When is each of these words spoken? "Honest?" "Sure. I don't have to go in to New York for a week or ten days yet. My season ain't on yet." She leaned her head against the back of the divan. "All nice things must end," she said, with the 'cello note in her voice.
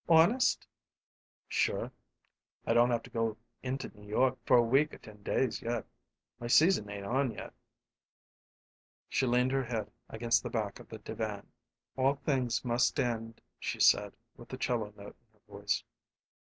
"Honest?" 0.09 0.65
"Sure. 1.47 1.91
I 2.65 2.73
don't 2.73 2.89
have 2.89 3.03
to 3.03 3.11
go 3.11 3.37
in 3.61 3.77
to 3.77 3.89
New 3.95 4.07
York 4.07 4.39
for 4.47 4.57
a 4.57 4.63
week 4.63 4.95
or 4.95 4.97
ten 4.97 5.21
days 5.21 5.61
yet. 5.61 5.85
My 6.39 6.47
season 6.47 6.89
ain't 6.89 7.05
on 7.05 7.29
yet." 7.29 7.53
She 9.09 9.27
leaned 9.27 9.51
her 9.51 9.65
head 9.65 9.91
against 10.09 10.41
the 10.41 10.49
back 10.49 10.79
of 10.79 10.89
the 10.89 10.97
divan. 10.97 11.51
"All 11.97 12.15
nice 12.15 12.23
things 12.25 12.65
must 12.65 12.99
end," 12.99 13.41
she 13.59 13.79
said, 13.79 14.13
with 14.35 14.49
the 14.49 14.57
'cello 14.57 14.91
note 14.97 15.15
in 15.19 15.33
her 15.39 15.45
voice. 15.59 15.83